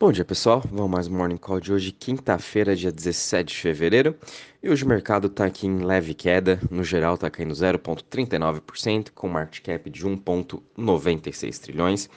Bom 0.00 0.12
dia 0.12 0.24
pessoal, 0.24 0.62
vamos 0.70 0.88
mais 0.92 1.08
um 1.08 1.16
Morning 1.16 1.36
Call 1.36 1.58
de 1.58 1.72
hoje, 1.72 1.90
quinta-feira, 1.90 2.76
dia 2.76 2.92
17 2.92 3.52
de 3.52 3.60
fevereiro. 3.60 4.14
E 4.62 4.70
hoje 4.70 4.84
o 4.84 4.88
mercado 4.88 5.26
está 5.26 5.44
aqui 5.44 5.66
em 5.66 5.80
leve 5.80 6.14
queda, 6.14 6.60
no 6.70 6.84
geral 6.84 7.16
está 7.16 7.28
caindo 7.28 7.52
0,39%, 7.52 9.10
com 9.12 9.28
market 9.28 9.60
cap 9.60 9.90
de 9.90 10.06
1,96 10.06 11.58
trilhões. 11.58 12.08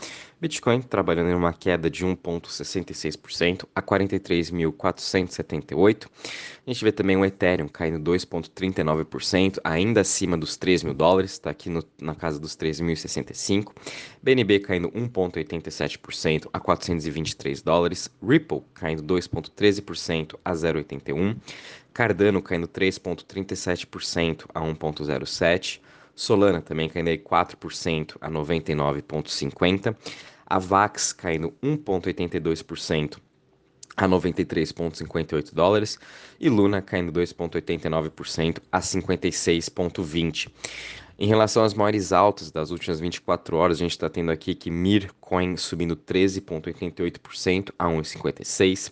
Bitcoin 0.41 0.81
trabalhando 0.81 1.29
em 1.29 1.35
uma 1.35 1.53
queda 1.53 1.87
de 1.87 2.03
1,66% 2.03 3.67
a 3.75 3.81
43.478. 3.81 6.07
A 6.65 6.71
gente 6.71 6.83
vê 6.83 6.91
também 6.91 7.15
o 7.15 7.23
Ethereum 7.23 7.67
caindo 7.67 7.99
2,39%, 8.11 9.59
ainda 9.63 10.01
acima 10.01 10.35
dos 10.35 10.57
3 10.57 10.81
mil 10.81 10.95
dólares, 10.95 11.33
está 11.33 11.51
aqui 11.51 11.69
no, 11.69 11.83
na 12.01 12.15
casa 12.15 12.39
dos 12.39 12.57
3.065. 12.57 13.71
BNB 14.23 14.61
caindo 14.61 14.89
1,87% 14.89 16.49
a 16.51 16.59
423 16.59 17.61
dólares. 17.61 18.09
Ripple 18.27 18.63
caindo 18.73 19.03
2,13% 19.03 20.39
a 20.43 20.53
0,81. 20.53 21.37
Cardano 21.93 22.41
caindo 22.41 22.67
3,37% 22.67 24.45
a 24.55 24.59
1,07%. 24.59 25.79
Solana 26.21 26.61
também 26.61 26.87
caindo 26.87 27.07
aí 27.07 27.17
4% 27.17 28.15
a 28.21 28.29
99,50%. 28.29 29.95
A 30.45 30.59
VAX 30.59 31.13
caindo 31.13 31.51
1,82% 31.63 33.17
a 33.97 34.07
93,58 34.07 35.51
dólares 35.51 35.97
e 36.39 36.47
Luna 36.47 36.79
caindo 36.79 37.11
2,89% 37.11 38.59
a 38.71 38.79
56,20. 38.79 40.49
Em 41.17 41.25
relação 41.25 41.63
às 41.63 41.73
maiores 41.73 42.13
altas 42.13 42.51
das 42.51 42.69
últimas 42.69 42.99
24 42.99 43.57
horas, 43.57 43.77
a 43.77 43.79
gente 43.79 43.91
está 43.91 44.09
tendo 44.09 44.31
aqui 44.31 44.53
que 44.53 44.69
Mir 44.69 45.11
Coin 45.19 45.57
subindo 45.57 45.95
13,88% 45.95 47.71
a 47.79 47.85
1,56, 47.85 48.91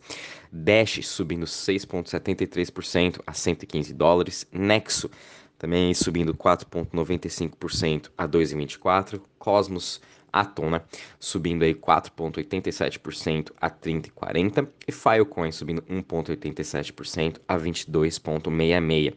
Dash 0.51 1.05
subindo 1.05 1.45
6,73% 1.45 3.21
a 3.27 3.33
115 3.33 3.93
dólares, 3.93 4.47
Nexo 4.51 5.11
também 5.59 5.93
subindo 5.93 6.33
4,95% 6.33 8.09
a 8.17 8.27
2,24, 8.27 9.21
Cosmos 9.37 10.01
Atom, 10.31 10.69
né? 10.69 10.81
Subindo 11.19 11.63
aí 11.63 11.75
4,87% 11.75 13.51
a 13.59 13.69
30,40 13.69 14.67
e 14.87 14.91
Filecoin 14.91 15.51
subindo 15.51 15.81
1,87% 15.83 17.37
a 17.47 17.57
22,66. 17.57 19.13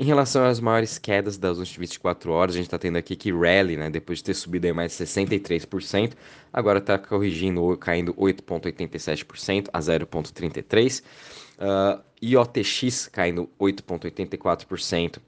Em 0.00 0.04
relação 0.04 0.44
às 0.44 0.60
maiores 0.60 0.96
quedas 0.96 1.36
das 1.36 1.58
últimas 1.58 1.90
24 1.90 2.30
horas, 2.30 2.54
a 2.54 2.58
gente 2.58 2.66
está 2.66 2.78
tendo 2.78 2.96
aqui 2.96 3.16
que 3.16 3.32
Rally, 3.32 3.76
né, 3.76 3.90
depois 3.90 4.18
de 4.18 4.24
ter 4.24 4.34
subido 4.34 4.66
aí 4.66 4.72
mais 4.72 4.92
63%, 4.92 6.12
agora 6.52 6.78
está 6.78 6.96
corrigindo, 6.98 7.76
caindo 7.78 8.14
8,87% 8.14 9.68
a 9.72 9.80
0,33%. 9.80 11.02
Uh, 11.58 12.00
IOTX 12.22 13.08
caindo 13.08 13.50
8,84% 13.60 15.18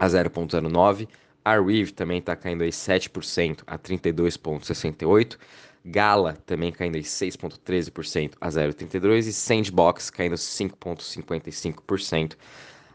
a 0.00 0.06
0,09%. 0.06 1.06
A 1.44 1.60
Reeve 1.60 1.92
também 1.92 2.18
está 2.18 2.34
caindo 2.34 2.62
aí 2.62 2.70
7% 2.70 3.62
a 3.66 3.78
32,68%. 3.78 5.36
Gala 5.84 6.32
também 6.44 6.72
caindo 6.72 6.96
aí 6.96 7.02
6,13% 7.02 8.32
a 8.40 8.48
0,32%. 8.48 9.26
E 9.26 9.32
Sandbox 9.32 10.10
caindo 10.10 10.34
5,55% 10.36 12.36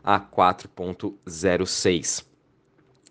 a 0.04 0.20
4,06%. 0.20 2.26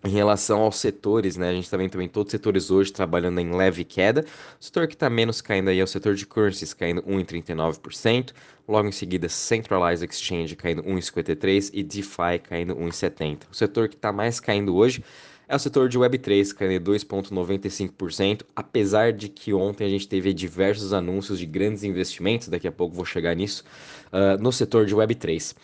Em 0.03 0.09
relação 0.09 0.61
aos 0.61 0.75
setores, 0.75 1.35
né, 1.35 1.49
a 1.49 1.53
gente 1.53 1.69
também 1.69 1.89
tem 1.89 2.07
todos 2.07 2.27
os 2.27 2.31
setores 2.31 2.69
hoje 2.69 2.93
trabalhando 2.93 3.39
em 3.39 3.51
leve 3.51 3.83
queda. 3.83 4.23
O 4.59 4.63
setor 4.63 4.87
que 4.87 4.93
está 4.93 5.09
menos 5.09 5.41
caindo 5.41 5.69
aí 5.69 5.79
é 5.79 5.83
o 5.83 5.87
setor 5.87 6.13
de 6.13 6.27
currencies, 6.27 6.73
caindo 6.73 7.01
1,39%. 7.01 8.31
Logo 8.67 8.87
em 8.87 8.91
seguida, 8.91 9.27
Centralized 9.29 10.07
Exchange 10.07 10.55
caindo 10.55 10.83
1,53% 10.83 11.71
e 11.73 11.81
DeFi 11.81 12.39
caindo 12.43 12.75
1,70%. 12.75 13.43
O 13.51 13.55
setor 13.55 13.89
que 13.89 13.95
está 13.95 14.11
mais 14.11 14.39
caindo 14.39 14.75
hoje 14.75 15.03
é 15.47 15.55
o 15.55 15.59
setor 15.59 15.87
de 15.87 15.97
Web3, 15.97 16.53
caindo 16.53 16.91
2,95%, 16.91 18.41
apesar 18.55 19.13
de 19.13 19.29
que 19.29 19.53
ontem 19.53 19.85
a 19.85 19.89
gente 19.89 20.07
teve 20.07 20.33
diversos 20.33 20.93
anúncios 20.93 21.37
de 21.37 21.45
grandes 21.45 21.83
investimentos, 21.83 22.47
daqui 22.47 22.67
a 22.67 22.71
pouco 22.71 22.95
vou 22.95 23.05
chegar 23.05 23.35
nisso, 23.35 23.63
uh, 24.07 24.41
no 24.41 24.51
setor 24.51 24.85
de 24.85 24.95
Web3. 24.95 25.55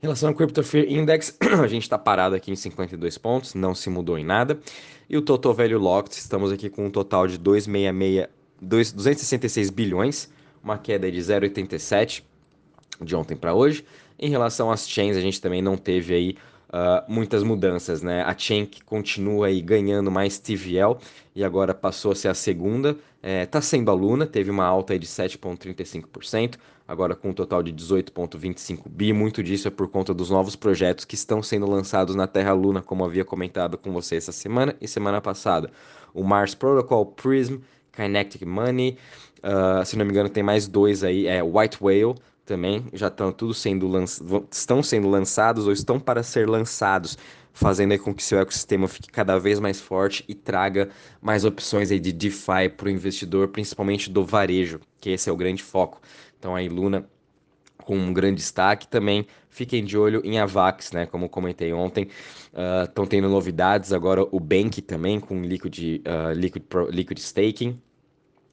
Em 0.00 0.06
relação 0.06 0.28
ao 0.28 0.34
Crypto 0.34 0.62
Fear 0.62 0.86
Index, 0.88 1.36
a 1.60 1.66
gente 1.66 1.82
está 1.82 1.98
parado 1.98 2.36
aqui 2.36 2.52
em 2.52 2.56
52 2.56 3.18
pontos, 3.18 3.54
não 3.54 3.74
se 3.74 3.90
mudou 3.90 4.16
em 4.16 4.24
nada. 4.24 4.60
E 5.10 5.16
o 5.16 5.22
Total 5.22 5.52
Value 5.52 5.76
Locked, 5.76 6.14
estamos 6.16 6.52
aqui 6.52 6.70
com 6.70 6.86
um 6.86 6.90
total 6.90 7.26
de 7.26 7.36
266, 7.36 8.92
266 8.92 9.70
bilhões, 9.70 10.32
uma 10.62 10.78
queda 10.78 11.10
de 11.10 11.18
0,87 11.18 12.22
de 13.00 13.16
ontem 13.16 13.36
para 13.36 13.54
hoje. 13.54 13.84
Em 14.16 14.30
relação 14.30 14.70
às 14.70 14.88
chains, 14.88 15.16
a 15.16 15.20
gente 15.20 15.40
também 15.40 15.60
não 15.60 15.76
teve 15.76 16.14
aí 16.14 16.36
uh, 16.68 17.10
muitas 17.12 17.42
mudanças, 17.42 18.02
né? 18.02 18.22
A 18.22 18.36
Chain 18.36 18.68
continua 18.84 19.46
aí 19.46 19.60
ganhando 19.60 20.10
mais 20.10 20.38
TVL 20.38 20.96
e 21.34 21.44
agora 21.44 21.74
passou 21.74 22.12
a 22.12 22.14
ser 22.14 22.28
a 22.28 22.34
segunda. 22.34 22.96
É, 23.22 23.48
sendo 23.60 23.90
a 23.90 23.94
Luna, 23.94 24.26
teve 24.26 24.50
uma 24.50 24.64
alta 24.64 24.92
aí 24.92 24.98
de 24.98 25.06
7,35%, 25.06 26.56
agora 26.86 27.16
com 27.16 27.30
um 27.30 27.32
total 27.32 27.62
de 27.62 27.72
18,25 27.72 28.88
bi. 28.88 29.12
Muito 29.12 29.42
disso 29.42 29.66
é 29.66 29.70
por 29.70 29.88
conta 29.88 30.14
dos 30.14 30.30
novos 30.30 30.54
projetos 30.54 31.04
que 31.04 31.16
estão 31.16 31.42
sendo 31.42 31.68
lançados 31.68 32.14
na 32.14 32.26
Terra 32.26 32.52
Luna, 32.52 32.80
como 32.80 33.04
havia 33.04 33.24
comentado 33.24 33.76
com 33.76 33.92
você 33.92 34.16
essa 34.16 34.30
semana 34.30 34.76
e 34.80 34.86
semana 34.86 35.20
passada. 35.20 35.70
O 36.14 36.22
Mars 36.22 36.54
Protocol, 36.54 37.06
Prism, 37.06 37.56
Kinetic 37.92 38.44
Money, 38.46 38.96
uh, 39.42 39.84
se 39.84 39.96
não 39.96 40.04
me 40.04 40.12
engano 40.12 40.28
tem 40.28 40.42
mais 40.42 40.68
dois 40.68 41.02
aí, 41.02 41.26
é 41.26 41.42
White 41.42 41.78
Whale, 41.80 42.14
também 42.48 42.86
já 42.94 43.08
estão 43.08 43.30
tudo 43.30 43.52
sendo 43.52 43.86
estão 44.50 44.82
sendo 44.82 45.06
lançados 45.06 45.66
ou 45.66 45.72
estão 45.72 46.00
para 46.00 46.22
ser 46.22 46.48
lançados, 46.48 47.18
fazendo 47.52 47.96
com 47.98 48.14
que 48.14 48.22
seu 48.22 48.40
ecossistema 48.40 48.88
fique 48.88 49.10
cada 49.10 49.38
vez 49.38 49.60
mais 49.60 49.78
forte 49.78 50.24
e 50.26 50.34
traga 50.34 50.88
mais 51.20 51.44
opções 51.44 51.90
aí 51.90 52.00
de 52.00 52.10
DeFi 52.10 52.70
para 52.74 52.86
o 52.86 52.90
investidor, 52.90 53.48
principalmente 53.48 54.08
do 54.08 54.24
varejo, 54.24 54.80
que 54.98 55.10
esse 55.10 55.28
é 55.28 55.32
o 55.32 55.36
grande 55.36 55.62
foco. 55.62 56.00
Então 56.38 56.56
a 56.56 56.60
Luna 56.62 57.06
com 57.84 57.96
um 57.96 58.12
grande 58.12 58.36
destaque 58.36 58.88
também. 58.88 59.26
Fiquem 59.50 59.84
de 59.84 59.98
olho 59.98 60.22
em 60.24 60.38
Avax, 60.38 60.92
né? 60.92 61.04
Como 61.06 61.28
comentei 61.28 61.72
ontem, 61.72 62.08
estão 62.86 63.04
uh, 63.04 63.06
tendo 63.06 63.28
novidades 63.28 63.92
agora 63.92 64.26
o 64.30 64.40
Bank 64.40 64.80
também 64.82 65.20
com 65.20 65.42
Liquid, 65.42 66.00
uh, 66.00 66.32
Liquid, 66.32 66.62
Pro, 66.64 66.90
Liquid 66.90 67.18
Staking 67.18 67.78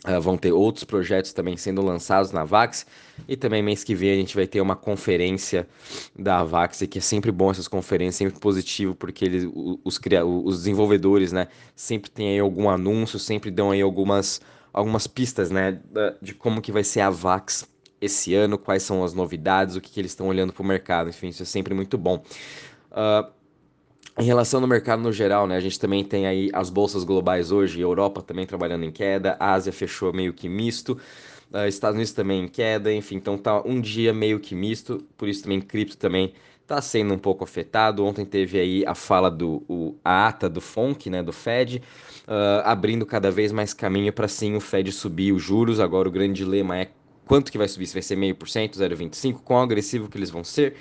Uh, 0.08 0.22
vão 0.22 0.38
ter 0.38 0.52
outros 0.52 0.84
projetos 0.84 1.34
também 1.34 1.58
sendo 1.58 1.82
lançados 1.82 2.32
na 2.32 2.44
Vax. 2.44 2.86
E 3.28 3.36
também 3.36 3.64
mês 3.64 3.84
que 3.84 3.96
vem 3.96 4.12
a 4.12 4.16
gente 4.16 4.36
vai 4.36 4.46
ter 4.46 4.62
uma 4.62 4.76
conferência 4.76 5.68
da 6.18 6.44
Vax, 6.44 6.84
que 6.90 7.00
é 7.00 7.02
sempre 7.02 7.32
bom 7.32 7.50
essas 7.50 7.68
conferências, 7.68 8.16
sempre 8.16 8.40
positivo, 8.40 8.94
porque 8.94 9.26
eles, 9.26 9.50
os, 9.84 10.00
os 10.44 10.58
desenvolvedores, 10.58 11.32
né, 11.32 11.48
sempre 11.76 12.12
tem 12.12 12.30
aí 12.30 12.40
algum 12.40 12.70
anúncio, 12.70 13.18
sempre 13.18 13.50
dão 13.50 13.72
aí 13.72 13.82
algumas, 13.82 14.42
algumas 14.72 15.08
pistas, 15.08 15.50
né, 15.50 15.80
de 16.22 16.36
como 16.36 16.62
que 16.62 16.72
vai 16.72 16.84
ser 16.84 17.02
a 17.02 17.10
Vax 17.10 17.68
esse 18.00 18.36
ano, 18.36 18.58
quais 18.58 18.84
são 18.84 19.04
as 19.04 19.14
novidades, 19.14 19.76
o 19.76 19.82
que, 19.82 19.90
que 19.90 20.00
eles 20.00 20.12
estão 20.12 20.28
olhando 20.28 20.54
para 20.54 20.62
o 20.62 20.66
mercado, 20.66 21.10
enfim, 21.10 21.30
isso 21.30 21.42
é 21.42 21.46
sempre 21.46 21.74
muito 21.74 21.98
bom. 21.98 22.24
Uh, 22.92 23.32
em 24.18 24.24
relação 24.24 24.62
no 24.62 24.68
mercado 24.68 25.02
no 25.02 25.12
geral, 25.12 25.48
né, 25.48 25.58
a 25.58 25.60
gente 25.60 25.80
também 25.80 26.04
tem 26.04 26.26
aí 26.26 26.50
as 26.54 26.70
bolsas 26.70 27.04
globais 27.04 27.52
hoje, 27.52 27.82
Europa 27.82 28.22
também 28.22 28.46
trabalhando 28.46 28.86
em 28.86 28.92
queda, 28.92 29.36
Ásia 29.40 29.74
fechou 29.74 30.14
meio 30.14 30.34
que 30.34 30.48
misto, 30.48 30.98
uh, 31.54 31.68
Estados 31.68 31.96
Unidos 31.96 32.14
também 32.14 32.44
em 32.44 32.48
queda, 32.48 32.94
enfim, 32.94 33.16
então 33.16 33.38
tá 33.38 33.62
um 33.64 33.80
dia 33.82 34.14
meio 34.14 34.40
que 34.40 34.56
misto, 34.56 35.04
por 35.18 35.28
isso 35.28 35.44
também 35.44 35.60
cripto 35.60 35.98
também 35.98 36.34
tá 36.66 36.82
sendo 36.82 37.14
um 37.14 37.18
pouco 37.18 37.44
afetado. 37.44 38.04
Ontem 38.04 38.26
teve 38.26 38.60
aí 38.60 38.84
a 38.86 38.96
fala 38.96 39.30
do 39.30 39.64
o, 39.68 39.96
a 40.04 40.28
ata 40.28 40.50
do 40.50 40.60
FONC, 40.60 41.10
né, 41.10 41.22
do 41.22 41.32
Fed, 41.32 41.82
uh, 42.28 42.62
abrindo 42.64 43.06
cada 43.06 43.30
vez 43.32 43.52
mais 43.52 43.74
caminho 43.74 44.12
para 44.12 44.28
sim 44.28 44.56
o 44.56 44.60
Fed 44.60 44.92
subir 44.92 45.32
os 45.32 45.42
juros. 45.42 45.80
Agora 45.80 46.08
o 46.08 46.12
grande 46.12 46.44
dilema 46.44 46.78
é 46.80 46.90
quanto 47.26 47.52
que 47.52 47.58
vai 47.58 47.68
subir, 47.68 47.88
se 47.88 47.94
vai 47.94 48.02
ser 48.02 48.16
meio 48.16 48.36
por 48.36 48.50
cento, 48.50 48.78
0,25, 48.80 49.42
quão 49.44 49.62
agressivo 49.62 50.10
que 50.10 50.18
eles 50.18 50.30
vão 50.30 50.44
ser 50.44 50.76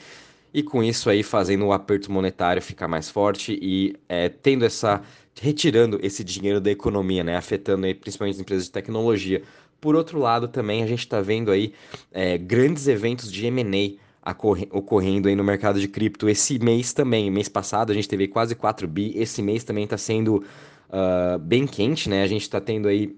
e 0.54 0.62
com 0.62 0.84
isso 0.84 1.10
aí 1.10 1.24
fazendo 1.24 1.66
o 1.66 1.72
aperto 1.72 2.12
monetário 2.12 2.62
ficar 2.62 2.86
mais 2.86 3.10
forte 3.10 3.58
e 3.60 3.96
é, 4.08 4.28
tendo 4.28 4.64
essa 4.64 5.02
retirando 5.40 5.98
esse 6.00 6.22
dinheiro 6.22 6.60
da 6.60 6.70
economia, 6.70 7.24
né, 7.24 7.36
afetando 7.36 7.86
aí 7.86 7.92
principalmente 7.92 8.36
as 8.36 8.40
empresas 8.40 8.66
de 8.66 8.70
tecnologia. 8.70 9.42
Por 9.80 9.96
outro 9.96 10.20
lado, 10.20 10.46
também 10.46 10.84
a 10.84 10.86
gente 10.86 11.00
está 11.00 11.20
vendo 11.20 11.50
aí 11.50 11.74
é, 12.12 12.38
grandes 12.38 12.86
eventos 12.86 13.30
de 13.32 13.44
M&A 13.46 14.00
ocorrendo 14.70 15.28
aí 15.28 15.34
no 15.34 15.42
mercado 15.42 15.80
de 15.80 15.88
cripto. 15.88 16.28
Esse 16.28 16.58
mês 16.60 16.92
também, 16.92 17.30
mês 17.32 17.48
passado 17.48 17.90
a 17.90 17.94
gente 17.94 18.08
teve 18.08 18.28
quase 18.28 18.54
4 18.54 18.86
bi, 18.86 19.12
esse 19.16 19.42
mês 19.42 19.64
também 19.64 19.84
está 19.84 19.98
sendo 19.98 20.36
uh, 20.88 21.38
bem 21.40 21.66
quente, 21.66 22.08
né? 22.08 22.22
A 22.22 22.26
gente 22.26 22.42
está 22.42 22.58
tendo 22.58 22.88
aí 22.88 23.14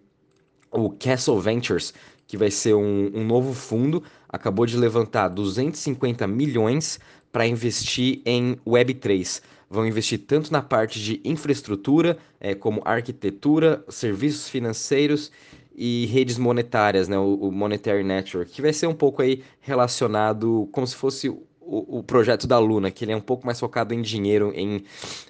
o 0.73 0.91
Castle 0.91 1.39
Ventures, 1.39 1.95
que 2.27 2.37
vai 2.37 2.51
ser 2.51 2.75
um, 2.75 3.13
um 3.15 3.25
novo 3.25 3.55
fundo, 3.55 4.03
acabou 4.29 4.67
de 4.67 4.77
levantar 4.77 5.29
250 5.29 6.27
milhões 6.27 6.99
para 7.37 7.47
investir 7.47 8.23
em 8.25 8.57
Web3. 8.67 9.43
Vão 9.69 9.87
investir 9.87 10.21
tanto 10.21 10.51
na 10.51 10.63
parte 10.63 10.99
de 10.99 11.21
infraestrutura, 11.23 12.17
é, 12.41 12.55
como 12.55 12.81
arquitetura, 12.83 13.85
serviços 13.91 14.49
financeiros 14.49 15.31
e 15.77 16.07
redes 16.07 16.39
monetárias, 16.39 17.09
né, 17.09 17.19
o, 17.19 17.51
Monetary 17.53 18.03
Network, 18.03 18.51
que 18.51 18.63
vai 18.63 18.73
ser 18.73 18.87
um 18.87 18.95
pouco 18.95 19.21
aí 19.21 19.43
relacionado 19.61 20.67
como 20.73 20.87
se 20.87 20.97
fosse 20.97 21.29
o, 21.29 21.45
o 21.61 22.03
projeto 22.03 22.47
da 22.47 22.59
Luna, 22.59 22.91
que 22.91 23.05
ele 23.05 23.13
é 23.13 23.17
um 23.17 23.21
pouco 23.21 23.45
mais 23.45 23.61
focado 23.61 23.93
em 23.93 24.01
dinheiro, 24.01 24.51
em, 24.57 24.83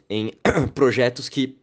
em 0.09 0.32
projetos 0.76 1.29
que 1.29 1.59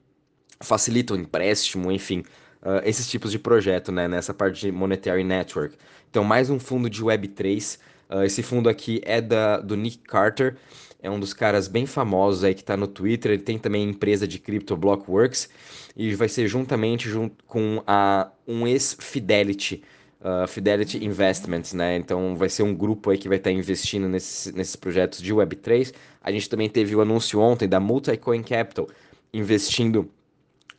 facilitam 0.60 1.16
empréstimo, 1.16 1.90
enfim, 1.90 2.20
uh, 2.62 2.82
esses 2.84 3.10
tipos 3.10 3.32
de 3.32 3.40
projeto, 3.40 3.94
né, 3.94 4.10
nessa 4.10 4.34
parte 4.34 4.60
de 4.60 4.74
Monetary 4.74 5.24
Network. 5.24 5.78
Então, 6.10 6.22
mais 6.22 6.50
um 6.50 6.60
fundo 6.60 6.90
de 6.90 7.02
Web3. 7.02 7.80
Uh, 8.14 8.24
esse 8.24 8.44
fundo 8.44 8.70
aqui 8.70 9.02
é 9.04 9.20
da, 9.20 9.60
do 9.60 9.76
Nick 9.76 9.98
Carter, 10.00 10.56
é 11.02 11.10
um 11.10 11.20
dos 11.20 11.34
caras 11.34 11.68
bem 11.68 11.86
famosos 11.86 12.44
aí 12.44 12.54
que 12.54 12.62
está 12.62 12.78
no 12.78 12.88
Twitter. 12.88 13.32
Ele 13.32 13.42
tem 13.42 13.58
também 13.58 13.90
empresa 13.90 14.28
de 14.28 14.38
cripto 14.38 14.78
Blockworks 14.78 15.50
e 15.98 16.14
vai 16.14 16.30
ser 16.30 16.48
juntamente 16.48 17.10
junto 17.10 17.44
com 17.46 17.84
a 17.88 18.32
um 18.48 18.68
ex-Fidelity, 18.68 19.84
uh, 20.22 20.48
Fidelity 20.48 21.04
Investments, 21.04 21.74
né? 21.74 21.98
Então 21.98 22.38
vai 22.38 22.50
ser 22.50 22.64
um 22.64 22.74
grupo 22.74 23.10
aí 23.10 23.18
que 23.18 23.28
vai 23.28 23.38
estar 23.38 23.50
tá 23.50 23.56
investindo 23.56 24.08
nesses, 24.08 24.54
nesses 24.54 24.76
projetos 24.76 25.20
de 25.20 25.34
Web3. 25.34 25.94
A 26.22 26.32
gente 26.32 26.48
também 26.48 26.70
teve 26.70 26.96
o 26.96 27.02
anúncio 27.02 27.40
ontem 27.40 27.68
da 27.68 27.80
Multicoin 27.80 28.44
Capital 28.44 28.88
investindo 29.34 30.10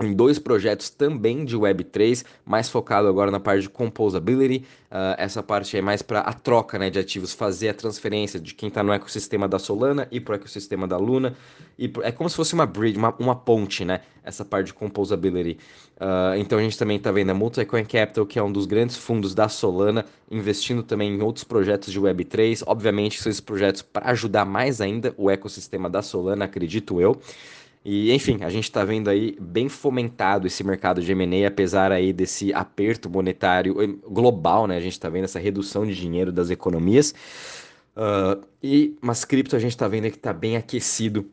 em 0.00 0.12
dois 0.12 0.38
projetos 0.38 0.90
também 0.90 1.44
de 1.44 1.56
Web3, 1.56 2.24
mais 2.44 2.68
focado 2.68 3.08
agora 3.08 3.30
na 3.30 3.40
parte 3.40 3.62
de 3.62 3.68
composability. 3.68 4.64
Uh, 4.90 5.14
essa 5.18 5.42
parte 5.42 5.76
é 5.76 5.82
mais 5.82 6.02
para 6.02 6.20
a 6.20 6.32
troca 6.32 6.78
né, 6.78 6.90
de 6.90 6.98
ativos, 6.98 7.32
fazer 7.32 7.68
a 7.68 7.74
transferência 7.74 8.38
de 8.38 8.54
quem 8.54 8.68
está 8.68 8.82
no 8.82 8.92
ecossistema 8.92 9.48
da 9.48 9.58
Solana 9.58 10.06
e 10.10 10.20
para 10.20 10.32
o 10.32 10.34
ecossistema 10.36 10.86
da 10.86 10.96
Luna. 10.96 11.34
E 11.78 11.92
é 12.02 12.12
como 12.12 12.30
se 12.30 12.36
fosse 12.36 12.54
uma 12.54 12.66
bridge, 12.66 12.96
uma, 12.96 13.14
uma 13.18 13.34
ponte, 13.34 13.84
né? 13.84 14.00
Essa 14.22 14.44
parte 14.44 14.66
de 14.66 14.74
composability. 14.74 15.58
Uh, 15.96 16.36
então 16.38 16.58
a 16.58 16.62
gente 16.62 16.78
também 16.78 16.96
está 16.96 17.10
vendo 17.10 17.30
a 17.30 17.34
Multicoin 17.34 17.84
Capital, 17.84 18.24
que 18.24 18.38
é 18.38 18.42
um 18.42 18.52
dos 18.52 18.66
grandes 18.66 18.96
fundos 18.96 19.34
da 19.34 19.48
Solana, 19.48 20.04
investindo 20.30 20.82
também 20.82 21.12
em 21.12 21.22
outros 21.22 21.44
projetos 21.44 21.92
de 21.92 22.00
Web3. 22.00 22.62
Obviamente, 22.66 23.20
são 23.20 23.30
esses 23.30 23.40
projetos 23.40 23.82
para 23.82 24.10
ajudar 24.10 24.44
mais 24.44 24.80
ainda 24.80 25.14
o 25.16 25.30
ecossistema 25.30 25.90
da 25.90 26.02
Solana, 26.02 26.44
acredito 26.44 27.00
eu. 27.00 27.20
E, 27.84 28.12
enfim, 28.12 28.38
a 28.42 28.48
gente 28.48 28.64
está 28.64 28.82
vendo 28.82 29.10
aí 29.10 29.36
bem 29.38 29.68
fomentado 29.68 30.46
esse 30.46 30.64
mercado 30.64 31.02
de 31.02 31.12
M&A, 31.12 31.48
apesar 31.48 31.92
aí 31.92 32.14
desse 32.14 32.52
aperto 32.54 33.10
monetário 33.10 34.00
global, 34.08 34.66
né? 34.66 34.78
A 34.78 34.80
gente 34.80 34.92
está 34.92 35.10
vendo 35.10 35.24
essa 35.24 35.38
redução 35.38 35.84
de 35.84 35.94
dinheiro 35.94 36.32
das 36.32 36.48
economias. 36.48 37.14
Uh, 37.94 38.42
e, 38.62 38.96
mas 39.02 39.24
cripto 39.24 39.54
a 39.54 39.58
gente 39.58 39.72
está 39.72 39.86
vendo 39.86 40.10
que 40.10 40.16
está 40.16 40.32
bem 40.32 40.56
aquecido 40.56 41.30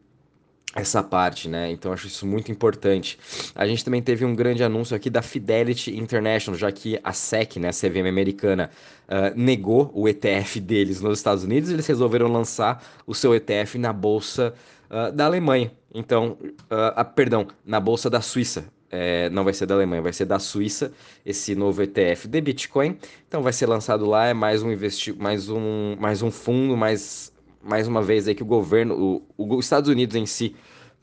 essa 0.76 1.02
parte, 1.02 1.48
né? 1.48 1.72
Então 1.72 1.92
acho 1.94 2.08
isso 2.08 2.26
muito 2.26 2.52
importante. 2.52 3.18
A 3.56 3.66
gente 3.66 3.84
também 3.84 4.02
teve 4.02 4.26
um 4.26 4.36
grande 4.36 4.62
anúncio 4.62 4.96
aqui 4.96 5.10
da 5.10 5.22
Fidelity 5.22 5.98
International, 5.98 6.58
já 6.58 6.72
que 6.72 7.00
a 7.04 7.14
SEC, 7.14 7.58
né, 7.58 7.70
a 7.70 7.74
CVM 7.74 8.08
americana, 8.08 8.70
uh, 9.08 9.38
negou 9.40 9.90
o 9.94 10.08
ETF 10.08 10.60
deles 10.60 11.02
nos 11.02 11.20
Estados 11.20 11.46
Unidos, 11.46 11.70
eles 11.70 11.88
resolveram 11.88 12.28
lançar 12.28 12.84
o 13.08 13.16
seu 13.16 13.34
ETF 13.34 13.78
na 13.78 13.92
bolsa 13.92 14.54
uh, 14.92 15.12
da 15.12 15.26
Alemanha. 15.26 15.72
Então, 15.94 16.38
uh, 16.42 17.06
perdão, 17.16 17.48
na 17.66 17.80
bolsa 17.80 18.10
da 18.10 18.22
Suíça. 18.22 18.66
É, 18.94 19.30
não 19.30 19.46
vai 19.46 19.54
ser 19.54 19.66
da 19.66 19.74
Alemanha, 19.74 20.02
vai 20.02 20.12
ser 20.12 20.26
da 20.26 20.38
Suíça, 20.38 20.92
esse 21.26 21.56
novo 21.56 21.82
ETF 21.82 22.28
de 22.28 22.42
Bitcoin. 22.42 22.98
Então 23.26 23.42
vai 23.42 23.54
ser 23.54 23.66
lançado 23.66 24.06
lá, 24.06 24.28
é 24.28 24.34
mais 24.34 24.62
um 24.62 24.70
investi 24.70 25.14
mais 25.14 25.50
um, 25.50 25.96
mais 25.98 26.22
um 26.22 26.30
fundo, 26.30 26.76
mais, 26.76 27.32
mais 27.64 27.88
uma 27.88 28.02
vez 28.02 28.28
aí 28.28 28.36
que 28.36 28.44
o 28.44 28.46
governo, 28.46 29.24
o, 29.38 29.56
os 29.56 29.66
Estados 29.66 29.90
Unidos 29.90 30.18
em 30.18 30.26
si 30.26 30.58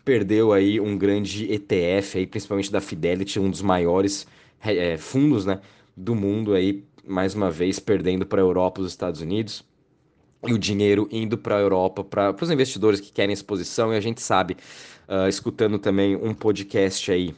perdeu 0.05 0.53
aí 0.53 0.79
um 0.79 0.99
grande 0.99 1.51
ETF 1.51 2.19
aí, 2.19 2.27
principalmente 2.27 2.71
da 2.71 2.81
Fidelity, 2.81 3.41
um 3.41 3.49
dos 3.49 3.63
maiores 3.63 4.27
é, 4.61 4.99
fundos, 4.99 5.47
né, 5.47 5.59
do 5.97 6.15
mundo 6.15 6.53
aí, 6.53 6.85
mais 7.07 7.35
uma 7.35 7.51
vez 7.51 7.79
perdendo 7.79 8.27
para 8.27 8.43
a 8.43 8.45
Europa 8.45 8.83
os 8.83 8.89
Estados 8.89 9.23
Unidos 9.23 9.65
e 10.47 10.53
o 10.53 10.59
dinheiro 10.59 11.09
indo 11.11 11.37
para 11.37 11.57
a 11.57 11.61
Europa, 11.61 12.05
para 12.05 12.35
os 12.41 12.51
investidores 12.51 13.01
que 13.01 13.11
querem 13.11 13.33
exposição, 13.33 13.93
e 13.93 13.97
a 13.97 14.01
gente 14.01 14.21
sabe, 14.21 14.57
uh, 15.09 15.29
escutando 15.29 15.79
também 15.79 16.15
um 16.17 16.33
podcast 16.33 17.11
aí 17.11 17.35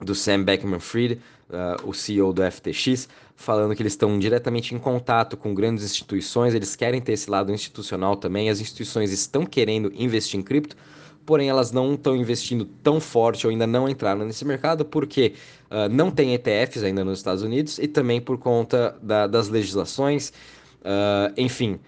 do 0.00 0.14
Sam 0.14 0.42
Beckman-Fried, 0.44 1.20
uh, 1.50 1.88
o 1.88 1.92
CEO 1.92 2.32
do 2.32 2.42
FTX, 2.42 3.08
falando 3.36 3.74
que 3.74 3.82
eles 3.82 3.92
estão 3.92 4.18
diretamente 4.18 4.74
em 4.74 4.78
contato 4.78 5.36
com 5.36 5.54
grandes 5.54 5.84
instituições, 5.84 6.54
eles 6.54 6.76
querem 6.76 7.00
ter 7.00 7.12
esse 7.12 7.30
lado 7.30 7.52
institucional 7.52 8.16
também, 8.16 8.48
as 8.48 8.60
instituições 8.60 9.10
estão 9.12 9.44
querendo 9.44 9.92
investir 9.94 10.38
em 10.38 10.42
cripto, 10.42 10.76
porém 11.24 11.48
elas 11.48 11.70
não 11.70 11.94
estão 11.94 12.16
investindo 12.16 12.64
tão 12.64 13.00
forte 13.00 13.46
ou 13.46 13.50
ainda 13.50 13.66
não 13.66 13.88
entraram 13.88 14.24
nesse 14.24 14.44
mercado 14.44 14.84
porque 14.84 15.34
uh, 15.70 15.88
não 15.88 16.10
tem 16.10 16.34
ETFs 16.34 16.82
ainda 16.82 17.04
nos 17.04 17.18
Estados 17.18 17.42
Unidos 17.42 17.78
e 17.78 17.86
também 17.86 18.20
por 18.20 18.38
conta 18.38 18.96
da, 19.02 19.26
das 19.26 19.48
legislações, 19.48 20.32
uh, 20.80 21.32
enfim, 21.36 21.78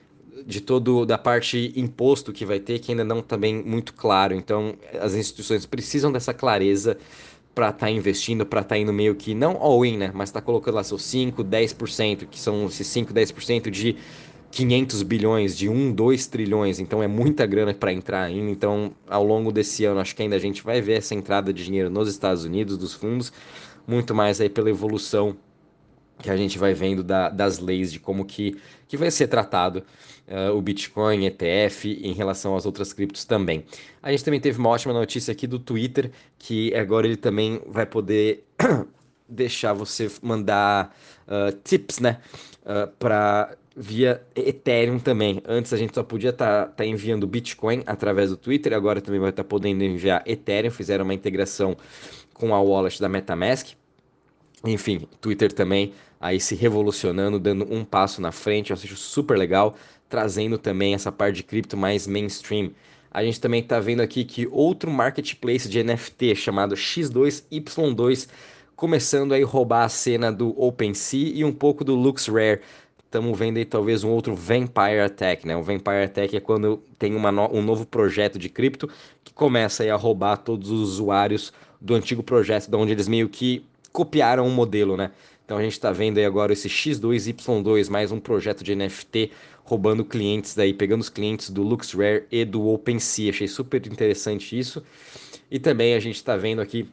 de 0.46 0.60
todo 0.60 1.06
da 1.06 1.16
parte 1.16 1.72
imposto 1.74 2.32
que 2.32 2.44
vai 2.44 2.60
ter, 2.60 2.78
que 2.78 2.92
ainda 2.92 3.04
não 3.04 3.20
está 3.20 3.36
bem 3.36 3.62
muito 3.62 3.94
claro. 3.94 4.34
Então, 4.34 4.74
as 5.00 5.14
instituições 5.14 5.64
precisam 5.66 6.12
dessa 6.12 6.34
clareza 6.34 6.98
para 7.54 7.68
estar 7.68 7.86
tá 7.86 7.90
investindo, 7.90 8.44
para 8.44 8.60
estar 8.60 8.74
tá 8.74 8.78
indo 8.78 8.92
meio 8.92 9.14
que 9.14 9.34
não 9.34 9.56
all-in, 9.56 9.96
né, 9.96 10.10
mas 10.12 10.28
está 10.28 10.40
colocando 10.40 10.74
lá 10.74 10.84
seus 10.84 11.02
5, 11.04 11.44
10%, 11.44 12.26
que 12.26 12.38
são 12.38 12.66
esses 12.66 12.86
5, 12.88 13.14
10% 13.14 13.70
de 13.70 13.96
500 14.50 15.02
bilhões, 15.02 15.56
de 15.56 15.68
1, 15.68 15.92
2 15.92 16.26
trilhões, 16.26 16.78
então 16.78 17.02
é 17.02 17.08
muita 17.08 17.46
grana 17.46 17.72
para 17.72 17.92
entrar 17.92 18.22
ainda. 18.22 18.50
Então, 18.50 18.92
ao 19.08 19.24
longo 19.24 19.52
desse 19.52 19.84
ano, 19.84 20.00
acho 20.00 20.14
que 20.14 20.22
ainda 20.22 20.36
a 20.36 20.38
gente 20.38 20.62
vai 20.62 20.80
ver 20.80 20.98
essa 20.98 21.14
entrada 21.14 21.52
de 21.52 21.64
dinheiro 21.64 21.90
nos 21.90 22.08
Estados 22.08 22.44
Unidos, 22.44 22.76
dos 22.76 22.92
fundos, 22.92 23.32
muito 23.86 24.14
mais 24.14 24.40
aí 24.40 24.48
pela 24.48 24.70
evolução 24.70 25.36
que 26.18 26.30
a 26.30 26.36
gente 26.36 26.58
vai 26.58 26.74
vendo 26.74 27.02
da, 27.02 27.28
das 27.28 27.58
leis 27.58 27.92
de 27.92 27.98
como 27.98 28.24
que, 28.24 28.56
que 28.88 28.96
vai 28.96 29.10
ser 29.10 29.28
tratado 29.28 29.84
uh, 30.28 30.56
o 30.56 30.62
Bitcoin, 30.62 31.26
ETF, 31.26 32.00
em 32.02 32.12
relação 32.12 32.56
às 32.56 32.66
outras 32.66 32.92
criptos 32.92 33.24
também. 33.24 33.64
A 34.02 34.10
gente 34.10 34.24
também 34.24 34.40
teve 34.40 34.58
uma 34.58 34.68
ótima 34.68 34.92
notícia 34.92 35.32
aqui 35.32 35.46
do 35.46 35.58
Twitter, 35.58 36.10
que 36.38 36.74
agora 36.74 37.06
ele 37.06 37.16
também 37.16 37.60
vai 37.66 37.86
poder 37.86 38.44
deixar 39.28 39.72
você 39.72 40.10
mandar 40.22 40.94
uh, 41.26 41.56
tips, 41.64 41.98
né, 41.98 42.20
uh, 42.62 42.90
para 42.98 43.56
via 43.76 44.22
Ethereum 44.36 44.98
também. 44.98 45.42
Antes 45.46 45.72
a 45.72 45.76
gente 45.76 45.94
só 45.94 46.02
podia 46.02 46.30
estar 46.30 46.66
tá, 46.66 46.72
tá 46.72 46.86
enviando 46.86 47.26
Bitcoin 47.26 47.82
através 47.86 48.30
do 48.30 48.36
Twitter, 48.36 48.72
agora 48.72 49.00
também 49.00 49.20
vai 49.20 49.30
estar 49.30 49.42
tá 49.42 49.48
podendo 49.48 49.82
enviar 49.82 50.22
Ethereum. 50.26 50.70
Fizeram 50.70 51.04
uma 51.04 51.14
integração 51.14 51.76
com 52.32 52.54
a 52.54 52.60
wallet 52.60 53.00
da 53.00 53.08
MetaMask. 53.08 53.74
Enfim, 54.64 55.06
Twitter 55.20 55.52
também 55.52 55.92
aí 56.20 56.40
se 56.40 56.54
revolucionando, 56.54 57.38
dando 57.38 57.70
um 57.70 57.84
passo 57.84 58.20
na 58.22 58.32
frente, 58.32 58.70
eu 58.70 58.74
acho 58.74 58.96
super 58.96 59.36
legal, 59.36 59.76
trazendo 60.08 60.56
também 60.56 60.94
essa 60.94 61.12
parte 61.12 61.36
de 61.36 61.42
cripto 61.42 61.76
mais 61.76 62.06
mainstream. 62.06 62.70
A 63.10 63.22
gente 63.22 63.40
também 63.40 63.60
está 63.60 63.78
vendo 63.78 64.00
aqui 64.00 64.24
que 64.24 64.48
outro 64.50 64.90
marketplace 64.90 65.68
de 65.68 65.82
NFT 65.82 66.34
chamado 66.34 66.74
X2Y2 66.74 68.28
começando 68.74 69.32
a 69.34 69.44
roubar 69.44 69.84
a 69.84 69.88
cena 69.88 70.32
do 70.32 70.58
OpenSea 70.60 71.32
e 71.34 71.44
um 71.44 71.52
pouco 71.52 71.84
do 71.84 71.94
LuxRare. 71.94 72.60
Estamos 73.04 73.38
vendo 73.38 73.58
aí 73.58 73.64
talvez 73.64 74.02
um 74.02 74.10
outro 74.10 74.34
Vampire 74.34 75.00
Attack, 75.04 75.46
né? 75.46 75.56
O 75.56 75.62
Vampire 75.62 76.04
Attack 76.04 76.36
é 76.36 76.40
quando 76.40 76.82
tem 76.98 77.14
uma 77.14 77.30
no... 77.30 77.48
um 77.54 77.62
novo 77.62 77.86
projeto 77.86 78.38
de 78.38 78.48
cripto 78.48 78.88
que 79.22 79.32
começa 79.32 79.84
aí 79.84 79.90
a 79.90 79.96
roubar 79.96 80.38
todos 80.38 80.70
os 80.70 80.80
usuários 80.80 81.52
do 81.80 81.94
antigo 81.94 82.22
projeto, 82.22 82.68
de 82.68 82.76
onde 82.76 82.92
eles 82.92 83.06
meio 83.06 83.28
que 83.28 83.64
copiaram 83.94 84.44
o 84.44 84.50
modelo, 84.50 84.96
né? 84.96 85.12
Então 85.44 85.56
a 85.56 85.62
gente 85.62 85.74
está 85.74 85.92
vendo 85.92 86.18
aí 86.18 86.24
agora 86.24 86.52
esse 86.52 86.68
X2Y2, 86.68 87.88
mais 87.88 88.10
um 88.10 88.18
projeto 88.18 88.64
de 88.64 88.74
NFT 88.74 89.30
roubando 89.62 90.04
clientes 90.04 90.52
daí, 90.52 90.74
pegando 90.74 91.00
os 91.00 91.08
clientes 91.08 91.48
do 91.48 91.62
LuxRare 91.62 92.24
e 92.28 92.44
do 92.44 92.66
OpenSea. 92.66 93.30
Achei 93.30 93.46
super 93.46 93.86
interessante 93.86 94.58
isso. 94.58 94.82
E 95.48 95.60
também 95.60 95.94
a 95.94 96.00
gente 96.00 96.16
está 96.16 96.36
vendo 96.36 96.60
aqui 96.60 96.90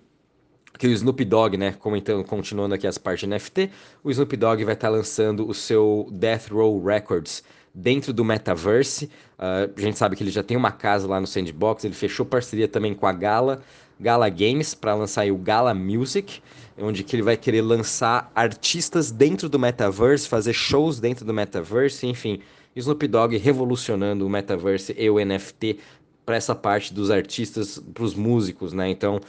que 0.78 0.86
o 0.86 0.92
Snoop 0.92 1.26
Dogg, 1.26 1.58
né, 1.58 1.74
comentando, 1.80 2.24
continuando 2.24 2.76
aqui 2.76 2.86
as 2.86 3.00
partes 3.00 3.28
de 3.28 3.36
NFT, 3.36 3.72
o 4.04 4.12
Snoop 4.12 4.38
Dogg 4.38 4.64
vai 4.64 4.76
estar 4.76 4.90
tá 4.90 4.94
lançando 4.94 5.48
o 5.48 5.56
seu 5.56 6.08
Death 6.12 6.50
Row 6.52 6.84
Records 6.84 7.44
dentro 7.74 8.14
do 8.14 8.24
Metaverse. 8.24 9.06
Uh, 9.40 9.72
a 9.76 9.82
gente 9.82 9.98
sabe 9.98 10.16
que 10.16 10.24
ele 10.24 10.32
já 10.32 10.44
tem 10.44 10.58
uma 10.58 10.72
casa 10.72 11.08
lá 11.08 11.20
no 11.20 11.28
Sandbox, 11.28 11.84
ele 11.84 11.94
fechou 11.94 12.26
parceria 12.26 12.68
também 12.68 12.94
com 12.94 13.08
a 13.08 13.14
Gala, 13.14 13.62
Gala 14.00 14.30
Games, 14.30 14.74
para 14.74 14.96
lançar 14.96 15.30
o 15.32 15.38
Gala 15.38 15.74
Music 15.74 16.42
onde 16.78 17.04
que 17.04 17.16
ele 17.16 17.24
vai 17.24 17.38
querer 17.38 17.62
lançar 17.62 18.32
artistas 18.36 19.12
dentro 19.12 19.48
do 19.48 19.60
metaverse, 19.60 20.28
fazer 20.28 20.54
shows 20.54 21.00
dentro 21.00 21.26
do 21.26 21.34
metaverse, 21.34 22.08
enfim, 22.08 22.40
Snoop 22.76 23.08
Dogg 23.08 23.38
revolucionando 23.38 24.26
o 24.26 24.30
metaverse 24.30 24.96
e 24.98 25.10
o 25.10 25.24
NFT 25.24 25.80
para 26.26 26.36
essa 26.36 26.56
parte 26.56 26.94
dos 26.94 27.12
artistas, 27.12 27.82
para 27.94 28.04
os 28.04 28.16
músicos, 28.16 28.74
né? 28.74 28.90
Então, 28.90 29.20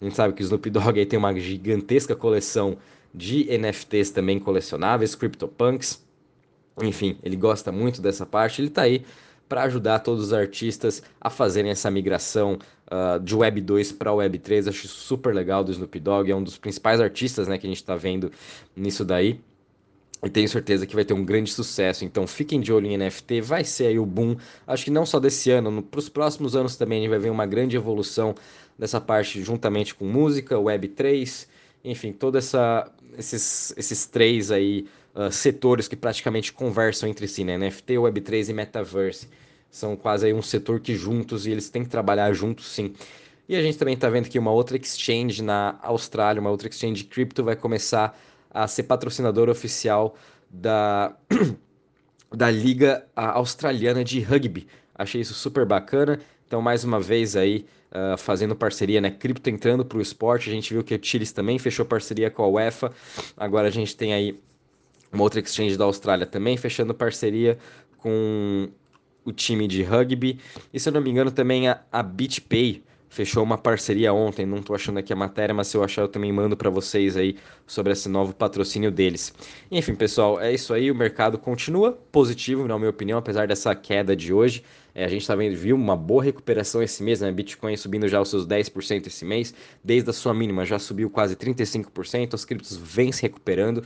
a 0.00 0.04
gente 0.04 0.14
sabe 0.14 0.34
que 0.34 0.42
o 0.42 0.44
Snoop 0.44 0.70
Dogg 0.70 0.98
aí 0.98 1.06
tem 1.06 1.18
uma 1.18 1.34
gigantesca 1.34 2.14
coleção 2.14 2.76
de 3.14 3.46
NFTs 3.58 4.10
também 4.10 4.38
colecionáveis, 4.38 5.14
CryptoPunks. 5.14 6.00
Enfim, 6.80 7.18
ele 7.22 7.36
gosta 7.36 7.70
muito 7.70 8.00
dessa 8.00 8.24
parte, 8.24 8.60
ele 8.60 8.68
está 8.68 8.82
aí 8.82 9.04
para 9.48 9.64
ajudar 9.64 9.98
todos 9.98 10.24
os 10.24 10.32
artistas 10.32 11.02
a 11.20 11.28
fazerem 11.28 11.70
essa 11.70 11.90
migração 11.90 12.58
uh, 12.86 13.20
de 13.20 13.34
Web 13.34 13.60
2 13.60 13.92
para 13.92 14.10
Web 14.10 14.38
3. 14.38 14.68
Acho 14.68 14.88
super 14.88 15.34
legal 15.34 15.62
do 15.62 15.70
Snoop 15.70 16.00
Dogg, 16.00 16.30
é 16.30 16.34
um 16.34 16.42
dos 16.42 16.56
principais 16.56 17.00
artistas 17.00 17.46
né, 17.46 17.58
que 17.58 17.66
a 17.66 17.68
gente 17.68 17.76
está 17.76 17.94
vendo 17.94 18.32
nisso 18.74 19.04
daí. 19.04 19.38
E 20.24 20.30
tenho 20.30 20.48
certeza 20.48 20.86
que 20.86 20.94
vai 20.94 21.04
ter 21.04 21.12
um 21.12 21.24
grande 21.24 21.52
sucesso. 21.52 22.02
Então 22.04 22.26
fiquem 22.26 22.60
de 22.60 22.72
olho 22.72 22.86
em 22.86 22.96
NFT, 22.96 23.42
vai 23.42 23.62
ser 23.62 23.88
aí 23.88 23.98
o 23.98 24.06
boom. 24.06 24.36
Acho 24.66 24.84
que 24.84 24.90
não 24.90 25.04
só 25.04 25.20
desse 25.20 25.50
ano, 25.50 25.82
para 25.82 25.98
os 25.98 26.08
próximos 26.08 26.56
anos 26.56 26.76
também 26.76 26.98
a 26.98 27.00
gente 27.02 27.10
vai 27.10 27.18
ver 27.18 27.30
uma 27.30 27.44
grande 27.44 27.76
evolução 27.76 28.34
dessa 28.78 29.00
parte 29.00 29.42
juntamente 29.42 29.94
com 29.94 30.06
música, 30.06 30.56
Web3, 30.56 31.46
enfim, 31.84 32.12
todos 32.12 32.46
essa, 32.46 32.90
esses, 33.18 33.74
esses 33.76 34.06
três 34.06 34.50
aí 34.50 34.86
uh, 35.14 35.30
setores 35.30 35.88
que 35.88 35.96
praticamente 35.96 36.52
conversam 36.52 37.08
entre 37.08 37.26
si, 37.28 37.44
né? 37.44 37.56
NFT, 37.58 37.94
Web3 37.94 38.48
e 38.48 38.52
Metaverse. 38.52 39.28
São 39.70 39.96
quase 39.96 40.26
aí 40.26 40.34
um 40.34 40.42
setor 40.42 40.80
que 40.80 40.94
juntos 40.94 41.46
e 41.46 41.50
eles 41.50 41.70
têm 41.70 41.82
que 41.82 41.88
trabalhar 41.88 42.32
juntos 42.32 42.68
sim. 42.68 42.94
E 43.48 43.56
a 43.56 43.62
gente 43.62 43.78
também 43.78 43.94
está 43.94 44.08
vendo 44.08 44.28
que 44.28 44.38
uma 44.38 44.50
outra 44.50 44.76
exchange 44.76 45.42
na 45.42 45.78
Austrália, 45.82 46.40
uma 46.40 46.50
outra 46.50 46.68
exchange 46.68 47.02
de 47.02 47.04
cripto 47.04 47.42
vai 47.42 47.56
começar 47.56 48.18
a 48.50 48.68
ser 48.68 48.84
patrocinador 48.84 49.48
oficial 49.48 50.14
da, 50.48 51.16
da 52.30 52.50
Liga 52.50 53.06
Australiana 53.16 54.04
de 54.04 54.20
Rugby. 54.20 54.66
Achei 54.94 55.20
isso 55.20 55.34
super 55.34 55.64
bacana. 55.64 56.20
Então, 56.46 56.60
mais 56.60 56.84
uma 56.84 57.00
vez 57.00 57.34
aí, 57.34 57.66
uh, 57.90 58.16
fazendo 58.18 58.54
parceria, 58.54 59.00
né? 59.00 59.10
Cripto 59.10 59.48
entrando 59.48 59.84
para 59.84 59.98
o 59.98 60.02
esporte. 60.02 60.50
A 60.50 60.52
gente 60.52 60.72
viu 60.72 60.84
que 60.84 60.94
o 60.94 60.98
Chiles 61.02 61.32
também 61.32 61.58
fechou 61.58 61.84
parceria 61.84 62.30
com 62.30 62.42
a 62.42 62.48
UEFA. 62.48 62.92
Agora 63.36 63.68
a 63.68 63.70
gente 63.70 63.96
tem 63.96 64.12
aí 64.12 64.38
uma 65.12 65.22
outra 65.22 65.40
exchange 65.40 65.76
da 65.76 65.84
Austrália 65.84 66.26
também 66.26 66.56
fechando 66.56 66.94
parceria 66.94 67.58
com 67.98 68.68
o 69.24 69.32
time 69.32 69.68
de 69.68 69.82
rugby. 69.82 70.38
E 70.72 70.80
se 70.80 70.88
eu 70.88 70.92
não 70.92 71.00
me 71.00 71.10
engano, 71.10 71.30
também 71.30 71.68
a, 71.68 71.80
a 71.92 72.02
BitPay 72.02 72.82
fechou 73.12 73.42
uma 73.42 73.58
parceria 73.58 74.10
ontem, 74.10 74.46
não 74.46 74.56
estou 74.56 74.74
achando 74.74 74.98
aqui 74.98 75.12
a 75.12 75.16
matéria, 75.16 75.54
mas 75.54 75.68
se 75.68 75.76
eu 75.76 75.84
achar 75.84 76.00
eu 76.00 76.08
também 76.08 76.32
mando 76.32 76.56
para 76.56 76.70
vocês 76.70 77.14
aí 77.14 77.36
sobre 77.66 77.92
esse 77.92 78.08
novo 78.08 78.34
patrocínio 78.34 78.90
deles. 78.90 79.34
Enfim, 79.70 79.94
pessoal, 79.94 80.40
é 80.40 80.50
isso 80.50 80.72
aí, 80.72 80.90
o 80.90 80.94
mercado 80.94 81.36
continua 81.36 81.92
positivo, 81.92 82.66
na 82.66 82.78
minha 82.78 82.88
opinião, 82.88 83.18
apesar 83.18 83.46
dessa 83.46 83.74
queda 83.74 84.16
de 84.16 84.32
hoje. 84.32 84.64
É, 84.94 85.04
a 85.04 85.08
gente 85.08 85.20
está 85.20 85.34
vendo, 85.34 85.54
viu 85.54 85.76
uma 85.76 85.94
boa 85.94 86.24
recuperação 86.24 86.82
esse 86.82 87.02
mês, 87.02 87.20
né? 87.20 87.30
Bitcoin 87.30 87.76
subindo 87.76 88.08
já 88.08 88.18
os 88.18 88.30
seus 88.30 88.46
10% 88.46 89.06
esse 89.06 89.26
mês, 89.26 89.54
desde 89.84 90.08
a 90.08 90.12
sua 90.12 90.32
mínima 90.32 90.64
já 90.64 90.78
subiu 90.78 91.10
quase 91.10 91.36
35%, 91.36 92.32
as 92.32 92.46
criptos 92.46 92.78
vêm 92.78 93.12
se 93.12 93.20
recuperando 93.20 93.84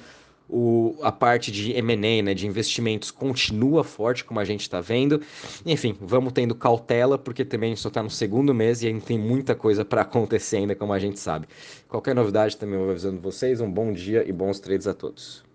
o, 0.48 0.96
a 1.02 1.10
parte 1.10 1.50
de 1.50 1.72
M&A, 1.72 2.22
né, 2.22 2.34
de 2.34 2.46
investimentos, 2.46 3.10
continua 3.10 3.82
forte, 3.82 4.24
como 4.24 4.40
a 4.40 4.44
gente 4.44 4.62
está 4.62 4.80
vendo. 4.80 5.20
Enfim, 5.64 5.96
vamos 6.00 6.32
tendo 6.32 6.54
cautela, 6.54 7.18
porque 7.18 7.44
também 7.44 7.74
só 7.76 7.88
está 7.88 8.02
no 8.02 8.10
segundo 8.10 8.54
mês 8.54 8.82
e 8.82 8.88
ainda 8.88 9.00
tem 9.00 9.18
muita 9.18 9.54
coisa 9.54 9.84
para 9.84 10.02
acontecer 10.02 10.58
ainda, 10.58 10.74
como 10.74 10.92
a 10.92 10.98
gente 10.98 11.18
sabe. 11.18 11.46
Qualquer 11.88 12.14
novidade 12.14 12.56
também 12.56 12.74
eu 12.74 12.82
vou 12.82 12.90
avisando 12.90 13.20
vocês. 13.20 13.60
Um 13.60 13.70
bom 13.70 13.92
dia 13.92 14.28
e 14.28 14.32
bons 14.32 14.60
trades 14.60 14.86
a 14.86 14.94
todos. 14.94 15.45